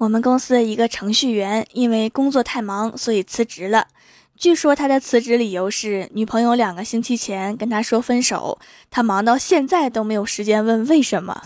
[0.00, 3.86] 我们公司的一个程序员因为工作太忙，所以辞职了。
[4.34, 8.58] 据说他的辞职理由是女朋友两个星期前跟他说分手，
[8.90, 11.42] 他忙到现在都没有时间问为什么。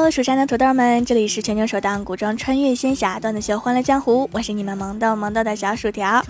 [0.00, 6.24] Hello，蜀山的土豆们，这里是全球首档古装穿越仙侠段子秀《欢乐江湖》，我是你们萌逗萌逗的小薯条。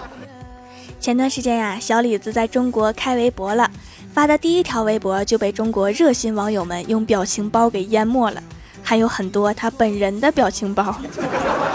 [1.00, 3.70] 前段时间呀，小李子在中国开微博了，
[4.12, 8.42] 发的第一条微博就被中国热心网友们用表情包给淹没了，
[8.82, 10.94] 还有很多他本人的表情包。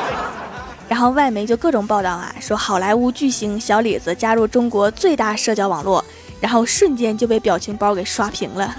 [0.88, 6.06] 然后外媒就各种报道啊，说好莱坞巨星小李子加入中国最大社交网络。
[6.40, 8.76] 然后瞬间就被表情包给刷屏了。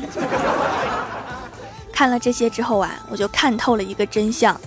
[1.94, 4.60] 看了这些之后啊，我就看透了一个真相，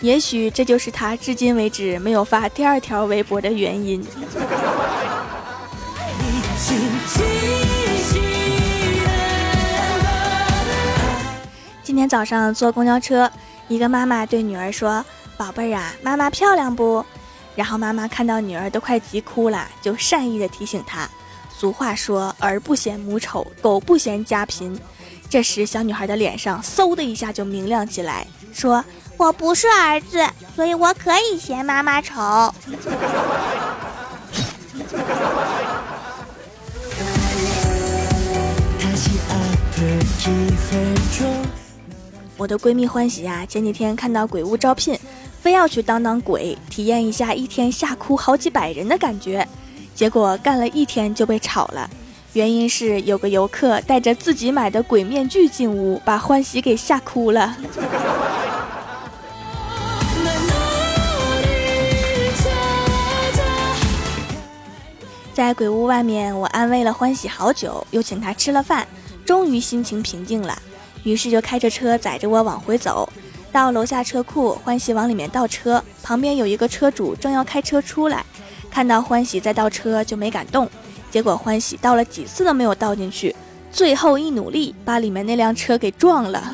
[0.00, 4.06] 也许这就是他至今为止没有发第二条微博的原因。
[11.82, 13.30] 今天早上坐公交车，
[13.66, 15.02] 一个妈妈对女儿说
[15.38, 17.02] ：“宝贝儿啊，妈妈漂亮不？”
[17.56, 21.08] 然后妈妈看到女儿都快急哭了，就善意的提醒她。
[21.48, 24.78] 俗话说：“儿不嫌母丑，狗不嫌家贫。”
[25.34, 28.84] 这时，小女孩的脸上嗖的一下就明亮起来，说
[29.18, 32.14] ：“我不是儿子，所以我可以嫌妈妈丑。”
[42.36, 44.96] 我的闺蜜欢喜啊，前几天看到鬼屋招聘，
[45.42, 49.44] 非要去当当鬼，体验一下一天吓哭好几百人的感觉。
[49.96, 51.90] 结果干了一天就被炒了，
[52.34, 57.56] 原因是有个游客带着自己买的鬼面具进屋，把欢喜给吓哭了。
[65.32, 68.84] 在鬼屋外面，我安慰了欢喜好久，又请他吃了饭，
[69.24, 70.60] 终于心情平静了，
[71.04, 73.08] 于是就开着车载着我往回走。
[73.52, 78.26] 到楼下车库，欢喜往里面倒车，旁边有一个车主正要开车出来。
[78.68, 80.68] 看到欢喜在倒车就没敢动，
[81.14, 83.36] 结果欢喜倒了几次都没有倒进去，
[83.70, 86.52] 最后一努力把里面那辆车给撞了。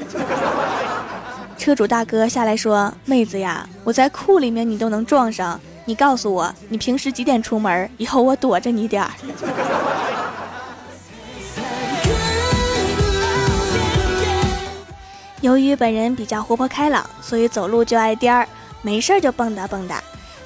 [1.57, 7.91] 车主大哥下来说：“妹子呀，我在库里面你都能撞上，你告诉我你平时几点出门？
[7.97, 9.11] 以后我躲着你点儿。”
[15.41, 18.47] 由于本人比较活泼开朗，所以走路就爱颠儿，
[18.83, 19.95] 没事就蹦跶蹦跶。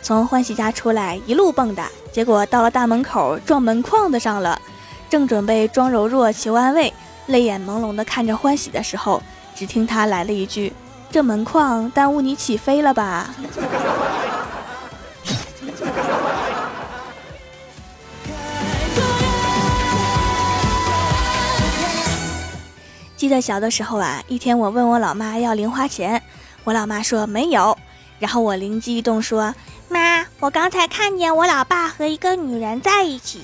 [0.05, 4.61] 从欢喜家出来，一路蹦跶，结果到了大门口撞门框子上了。
[5.09, 6.93] 正准备装柔弱求安慰，
[7.29, 9.23] 泪眼朦胧地看着欢喜的时候，
[9.55, 10.75] 只听他来了一句
[11.11, 13.35] ：“这门框耽误你起飞了吧？”
[23.17, 26.21] 记得小的时候啊，一天我问我老妈要零花钱，
[26.65, 27.79] 我老妈说没有，
[28.19, 29.55] 然后我灵机一动说。
[29.95, 33.43] 妈，我刚才看见我老爸和一个女人在一起。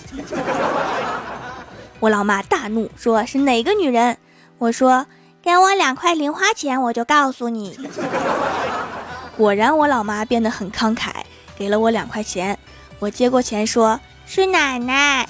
[2.01, 4.19] 我老妈大怒，说是哪个女人？
[4.59, 5.07] 我说
[5.41, 7.79] 给我两块零花钱，我就告诉你。
[9.39, 11.11] 果然，我老妈变得很慷慨，
[11.57, 12.59] 给了我两块钱。
[12.99, 15.29] 我接过钱，说是奶奶。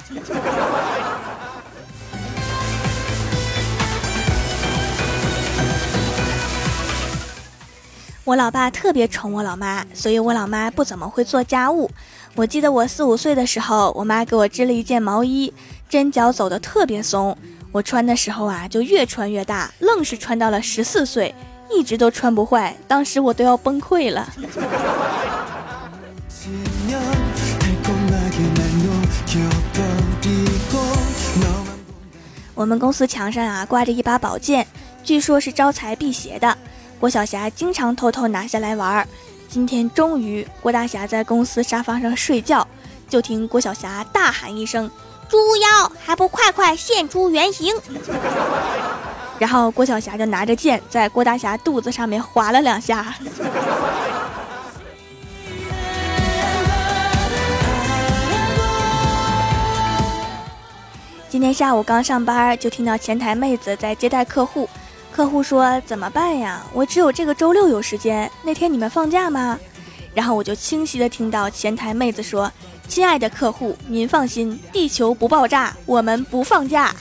[8.31, 11.91] 我老爸特别宠我老妈，所以我老妈不怎么会做家务。
[12.37, 15.53] 我记得我四五岁的时候，我妈给我织了一件毛衣，
[15.89, 17.37] 针脚走的特别松，
[17.73, 21.35] 我穿的时候啊就越穿越大，愣是穿到了十四岁，
[21.73, 22.77] 一直都穿不坏。
[22.87, 24.33] 当时我都要崩溃了。
[32.55, 34.65] 我们公司墙上啊挂着一把宝剑，
[35.03, 36.57] 据说是招财辟邪的。
[37.01, 39.09] 郭晓霞经常偷偷拿下来玩儿，
[39.49, 42.69] 今天终于，郭大侠在公司沙发上睡觉，
[43.09, 44.89] 就听郭晓霞大喊一声
[45.27, 47.75] ：“猪妖，还不快快现出原形！”
[49.41, 53.15] 然后郭晓霞就拿着剑在郭大侠肚子上面划了两下。
[61.31, 64.69] 今天下午刚上班，就听到前台妹子在接待客户。
[65.21, 66.65] 客户说怎么办呀？
[66.73, 69.59] 我只有这个周六有时间，那天你们放假吗？
[70.15, 72.51] 然后我就清晰的听到前台妹子说
[72.89, 76.95] ：“亲爱的客户，您放心，地球不爆炸，我们不放假。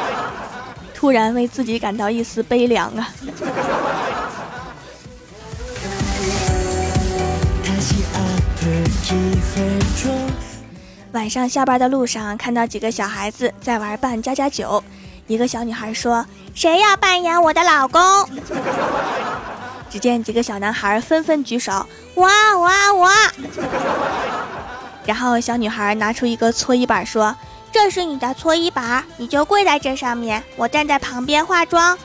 [0.92, 3.08] 突然为自己感到一丝悲凉啊！
[11.12, 14.84] 晚上下班的路上，看到几个小孩子在玩扮家家酒。
[15.30, 18.02] 一个小女孩说：“谁要扮演我的老公？”
[19.88, 21.86] 只见几个小男孩纷纷举手
[22.16, 23.08] ：“我我我！”
[25.06, 27.32] 然后小女孩拿出一个搓衣板说
[27.70, 31.96] ：“这是你的搓衣板，你就跪在这上面，我站在旁边化妆。”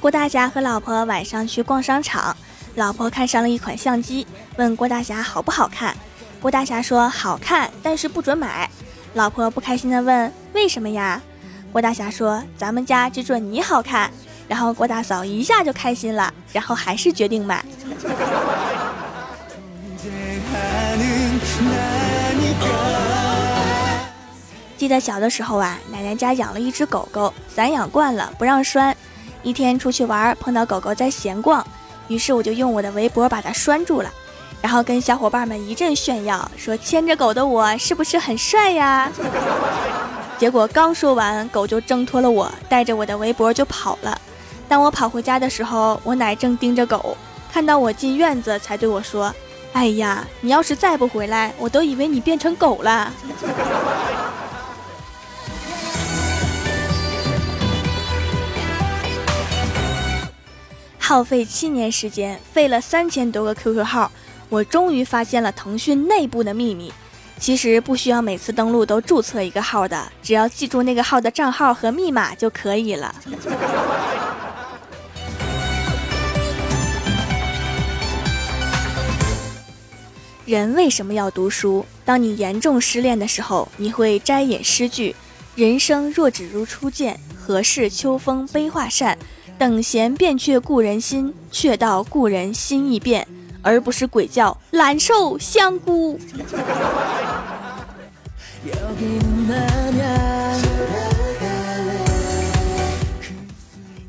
[0.00, 2.36] 郭大侠和老婆晚上去逛商场，
[2.76, 4.26] 老婆看上了一款相机，
[4.56, 5.96] 问郭大侠好不好看。
[6.40, 8.68] 郭大侠说好看，但是不准买。
[9.14, 11.22] 老婆不开心的问为什么呀？
[11.72, 14.10] 郭大侠说咱们家只准你好看。
[14.48, 17.64] 然后郭大嫂一下就开心了，然后还是决定买。
[24.76, 28.94] 记得小的时候啊，奶奶家养了一只狗狗，散养惯了，不让拴。
[29.42, 31.66] 一天出去玩，碰到狗狗在闲逛，
[32.08, 34.10] 于是我就用我的围脖把它拴住了，
[34.60, 39.10] 然后跟小伙伴们一阵炫耀，说牵着狗的我是不是很帅呀？
[40.38, 44.20] 结果刚说完，狗就挣脱了我，带着我的围脖就跑了。
[44.68, 47.16] 当我跑回家的时候，我奶正盯着狗，
[47.52, 49.32] 看到我进院子，才对我说
[49.72, 53.12] ：“哎呀，你要是再不回来，我都以为你变成狗了。”
[61.06, 64.10] 耗费七年时间，废了三千多个 QQ 号，
[64.48, 66.90] 我终于发现了腾讯内部的秘密。
[67.38, 73.14] 其实不需要每次登录都注册一个号的，只要记住那个号的账号和密码就可以了。
[80.46, 81.84] 人为什么要读书？
[82.06, 85.14] 当你严重失恋的时候，你会摘引诗句
[85.54, 89.18] ：“人生若只如初见，何事秋风悲画扇。”
[89.56, 93.26] 等闲变却故人心，却道故人心易变，
[93.62, 96.18] 而不是鬼叫懒瘦香菇。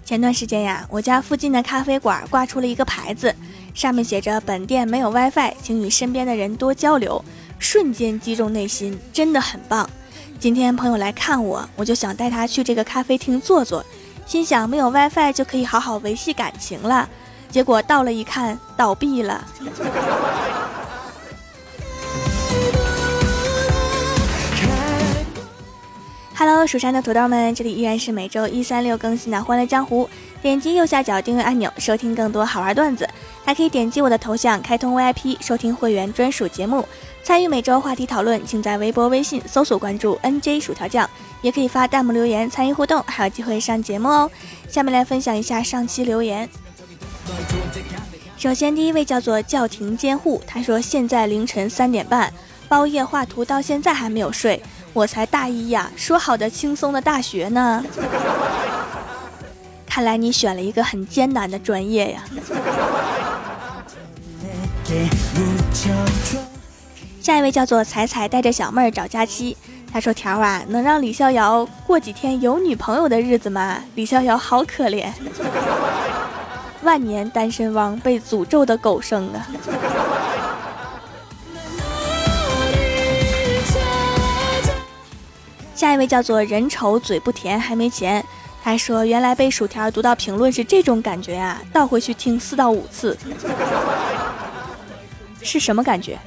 [0.04, 3.34] 前段时间呀，我家附近的咖啡馆挂出了一个牌子，
[3.74, 7.24] 上面写着“本店没有 WiFi，请与身边的人多交流”，
[7.60, 9.90] 瞬间击中内心，真的很棒。
[10.40, 13.86] 今天朋友来看我，我就想带他去这个咖啡厅坐坐。
[14.26, 17.08] 心想没有 WiFi 就可以好好维系感情了，
[17.50, 19.46] 结果到了一看倒闭了。
[26.38, 30.06] Hello，蜀山的土豆们，这里依然是每周一、三、六更新的《欢乐江湖》。
[30.42, 33.08] 点击右下角订阅按钮，收听更多好玩段子，
[33.44, 36.86] 还可以点击我的头像开通 VIP，收听会员专属节目。
[37.26, 41.10] 参与每周话题讨论，请在微博、微信搜索关注 NJ 薯条酱，
[41.42, 44.30] 也可以发弹幕留言参与互动，还有机会上节目哦。
[44.70, 46.48] 下面来分享一下上期留言。
[48.38, 52.32] 首先，第一位叫做叫停监护，他说现在凌晨三点半，
[52.70, 54.62] 包夜画图到现在还没有睡，
[54.94, 57.84] 我才大一呀，说好的轻松的大学呢？
[59.90, 62.24] 看来你选了一个很艰难的专业呀。
[67.26, 69.58] 下一位叫做彩彩带着小妹儿找假期，
[69.92, 73.82] 他说：“条啊，能让李逍遥过几天有女朋友的日子吗？
[73.96, 75.08] 李逍遥好可怜，
[76.84, 79.48] 万年单身汪被诅咒的狗生啊。”
[85.74, 88.24] 下一位叫做人丑嘴不甜还没钱，
[88.64, 93.18] 他说：“原来被薯条读到评论是这种感觉啊，倒回去听四到五次，
[95.42, 96.20] 是什么感觉？”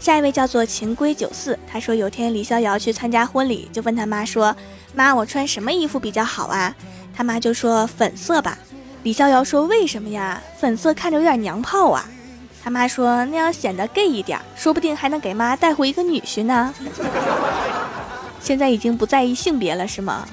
[0.00, 4.56] 下一位叫做情归九四，他说有天李逍遥去参加婚礼，就问他妈说
[4.96, 6.74] ：“妈，我穿什么衣服比较好啊？”
[7.14, 8.56] 他妈就说：“粉色吧。”
[9.04, 10.42] 李逍遥说：“为什么呀？
[10.58, 12.08] 粉色看着有点娘炮啊。”
[12.64, 16.72] 他妈说：“那样显得 gay 一点，说不定还能给妈带回一个女婿呢。”
[18.40, 20.26] 现在已经不在意性别了，是吗？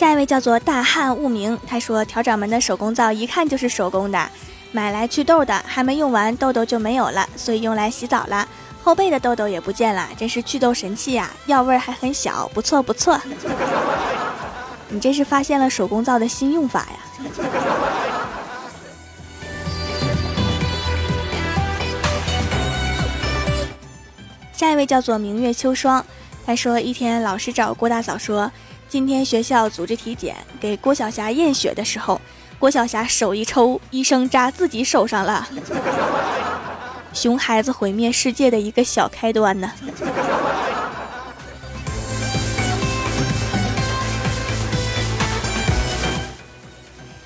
[0.00, 4.30] 下一位叫做大汉悟明，他说调掌门的手工皂一看就是手工的，
[4.72, 8.48] 买来祛痘的，还没用完痘痘就没有了，所以用来洗澡了。
[8.82, 11.30] 后背的痘痘也不见了，真是祛痘神器呀！
[11.44, 13.20] 药味还很小，不错不错。
[14.88, 16.96] 你这是发现了手工皂的新用法呀？
[24.54, 26.02] 下一位叫做明月秋霜，
[26.46, 28.50] 他说一天老师找郭大嫂说，
[28.90, 32.20] 今天学校组织体检，给郭晓霞验血的时候，
[32.58, 35.46] 郭晓霞手一抽，医生扎自己手上了。
[37.14, 39.70] 熊孩子毁灭世界的一个小开端呢。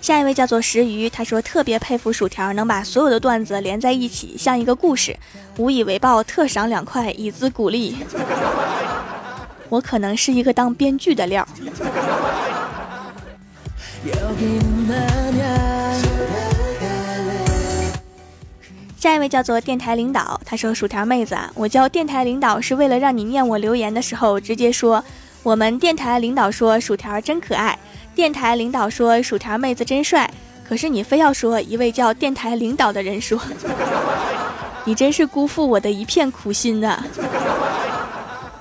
[0.02, 5.16] 下一位叫做石鱼，他说特别佩服薯条能把所有的段子连在一起，像一个故事，
[5.56, 7.96] 无以为报，特赏两块以资鼓励。
[9.68, 11.46] 我可能是一个当编剧的料。
[18.96, 25.04] 下一位叫做电台领导，他说薯条妹子，我叫电台领导是为了让你念我留言的时候直接说，
[25.42, 27.78] 我们电台领导说薯条真可爱。
[28.14, 30.30] 电台领导说：“薯条妹子真帅。”
[30.66, 33.38] 可是你非要说一位叫电台领导的人说，
[34.84, 37.04] 你真是辜负我的一片苦心呐！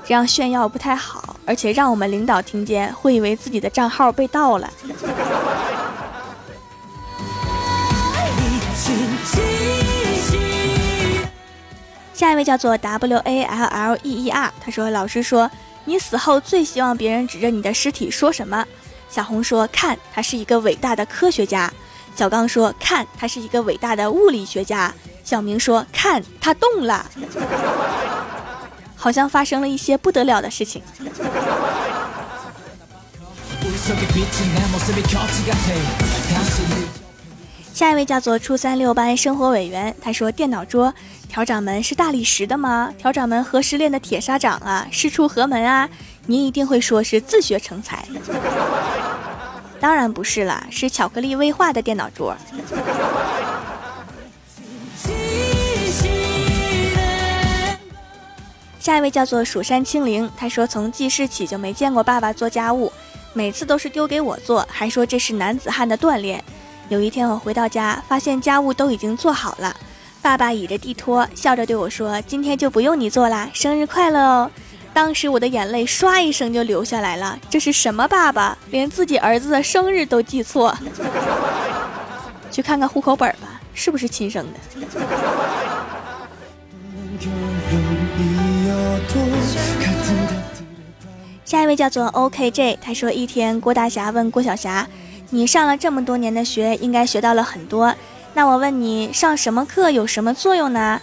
[0.05, 4.69] 这样炫耀不太好，而且让我们领导听见，会以为自己的账号被盗了。
[12.13, 15.49] 下一位叫做 W A L L E E R，他说：“老师说，
[15.85, 18.65] 你死后最希望别人指着你的尸体说什么？”
[19.09, 21.71] 小红说：“看，他是一个伟大的科学家。”
[22.15, 24.93] 小刚说：“看，他是一个伟大的物理学家。”
[25.23, 27.05] 小明说：“看，他动了，
[29.03, 30.81] 好像发生了一些不得了的事情。”
[37.73, 40.93] 下一位叫做初三六班生活委员，他说：“电脑桌
[41.27, 42.93] 调掌门是大理石的吗？
[42.97, 44.87] 调掌门何时练的铁砂掌啊？
[44.89, 45.89] 师出何门啊？”
[46.25, 48.07] 您一定会说是自学成才，
[49.81, 52.33] 当然不是啦，是巧克力威化的电脑桌。
[58.83, 62.91] 下一位叫做蜀山清灵，他说从记事起就没见过爸爸做家务，
[63.31, 66.43] 每次都是丢给我做，还说这是男子汉的锻炼。
[66.89, 69.73] 有一天我回到家，发现家务都已经做好了，
[70.21, 74.51] 爸爸倚着地拖，笑着对我说：“今天就不用你做啦，生日快乐哦。”
[74.93, 77.39] 当时我的眼泪唰一声就流下来了。
[77.49, 80.77] 这是什么爸爸，连自己儿子的生日都记错？
[82.51, 84.59] 去看看户口本吧，是不是亲生的？
[91.45, 94.87] 下一位叫做 OKJ，他说一天郭大侠问郭晓霞
[95.29, 97.93] ：“你上了这么多年的学，应该学到了很多。
[98.33, 100.99] 那我问你，上什么课有什么作用呢？”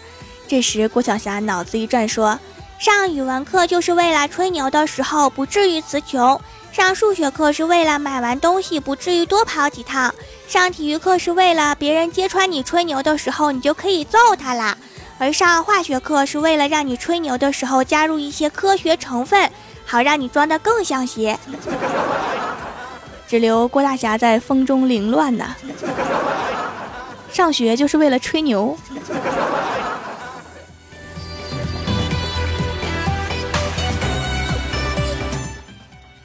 [0.49, 2.39] 这时郭晓霞脑子一转说。
[2.81, 6.41] 上语文课就是为了吹牛的时候不至于词穷，
[6.73, 10.15] 上数学课是为了买完东西不至于多跑几趟，
[10.49, 14.79] 上体育课是为了别人揭穿你吹牛的时候你就可以揍他啦，
[15.21, 19.51] 而上化学课是为了让你吹牛的时候加入一些科学成分，
[19.85, 21.39] 好让你装得更像邪。
[23.29, 25.55] 只留郭大侠在风中凌乱呢。
[27.31, 28.75] 上学就是为了吹牛。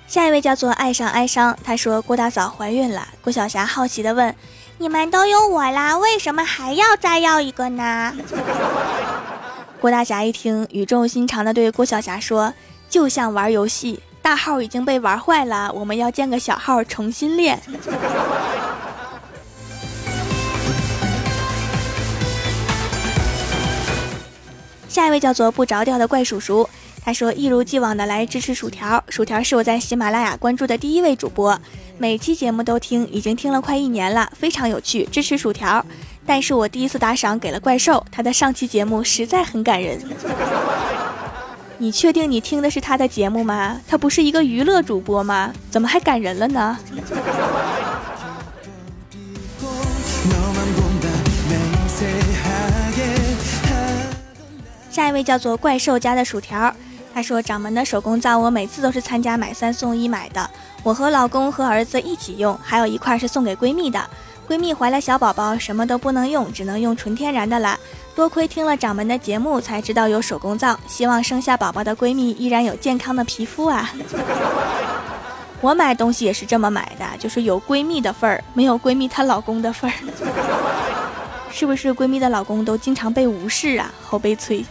[0.08, 3.06] 下一位叫做爱上哀伤，他说郭大嫂怀孕了。
[3.22, 4.34] 郭晓霞好奇的问
[4.78, 8.14] ：“你们都有我啦，为什么还要再要一个呢？”
[9.80, 12.54] 郭大侠一听，语重心长的对郭晓霞说
[12.90, 17.62] ：“就像玩游戏，大号已经被玩坏了，我们要建个小号重新练。
[24.90, 26.70] ”下一位叫做不着调的怪叔叔。
[27.04, 31.60] 他说：“一如既往的来支持薯条，薯条是我在喜马拉雅关注的第一位主播，
[31.98, 35.84] 每期节目都听，已经听了快一年了，非常有趣，支持薯条。
[36.26, 40.00] 但是我第一次打赏给了怪兽，他的上期节目实在很感人。
[41.78, 43.80] 你确定你听的是他的节目吗？
[43.88, 45.54] 他不是一个娱乐主播吗？
[45.70, 46.78] 怎么还感人了呢？”
[54.92, 56.74] 下一位叫做怪兽家的薯条。
[57.16, 60.50] 他说：“掌门的手工皂，我每次都是参加买三送一买的。
[60.84, 64.06] 我和老公和儿子一起用，还有一块是送给闺蜜的。
[64.46, 67.80] 闺蜜怀了小宝宝，什么都不能用，只能用纯天然的了。
[68.14, 70.78] 多亏听了掌门的节目，才知道有手工皂。
[70.88, 73.90] 希望生下宝宝的闺蜜依然有健康的皮肤啊！
[75.62, 79.94] 我买东西也是这么买的，就是有闺蜜的份儿，没有闺蜜她老公的份儿。
[81.50, 83.90] 是不是闺蜜的老公都经常被无视啊？
[84.04, 84.66] 好悲催。”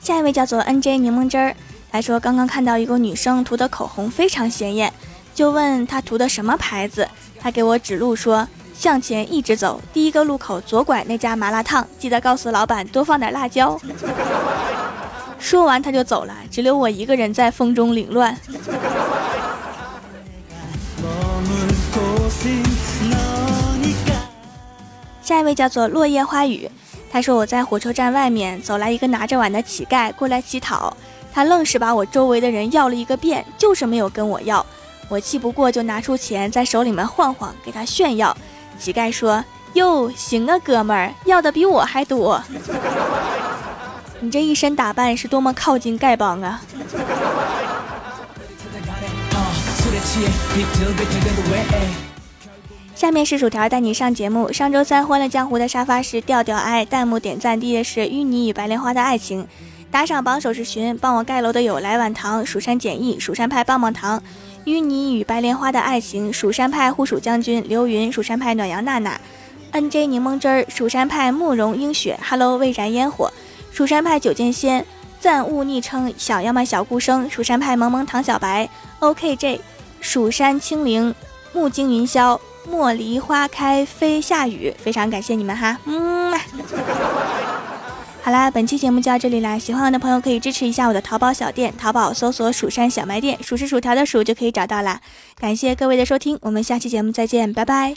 [0.00, 1.54] 下一位叫做 N J 柠檬汁儿，
[1.90, 4.92] 他说刚刚看到一个女生涂的口红非常显眼，
[5.34, 7.06] 就问她涂的什么牌子。
[7.38, 13.78] 他给我指路说向前一直走，第一个路口左拐那家麻辣烫，记得告诉老板多放点辣椒。
[15.38, 18.36] 说完他就走了，只留我一个人在风中凌乱。
[25.28, 26.70] 下一位叫做落叶花语，
[27.12, 30.96] 他说我在火车站外面走来一个拿着碗的乞丐过来乞讨，
[31.34, 34.64] 他愣是把我周围的人要了一个遍，就是没有跟我要。
[35.06, 38.34] 我气不过就拿出钱在手里面晃晃，给他炫耀。
[38.78, 39.44] 乞丐说
[39.76, 42.42] ：“哟，行啊，哥们儿，要的比我还多。
[44.20, 46.62] 你这一身打扮是多么靠近丐帮啊！”
[52.98, 54.52] 下面是薯条带你上节目。
[54.52, 59.46] 上周三《欢乐江湖》的沙发是调调爱，弹幕点赞第一的是淤泥与白莲花的爱情，
[59.88, 64.20] 打赏榜首是寻，帮我盖楼的有来碗糖、蜀山简易、蜀山派棒棒糖、
[64.64, 69.20] 淤泥与白莲花的爱情、蜀山派护蜀将军刘云、蜀山派暖阳娜娜、
[69.70, 73.32] NJ 柠檬汁儿、蜀山派慕容英雪、Hello 未燃烟火、
[73.70, 74.84] 蜀山派九剑仙、
[75.20, 79.60] 暂勿昵称小妖么小顾生、蜀山派萌萌糖小白、OKJ、
[80.00, 81.14] 蜀山清灵、
[81.52, 82.36] 木惊云霄。
[82.70, 86.32] 茉莉花开飞下雨，非常感谢你们哈，嗯。
[88.22, 95.00] 好啦，本期节目就到这里啦，喜欢我的朋友可以支持一下我的淘宝小店，淘宝搜索“蜀山小卖店”，数是薯条的数就可以找到啦。
[95.40, 97.96] 感谢各位的收听，我们下期节目再见，拜拜。